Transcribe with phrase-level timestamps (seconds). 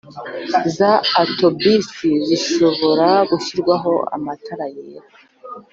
[0.77, 0.91] za
[1.23, 5.07] otobisi bishobora gushyirwaho amatara yera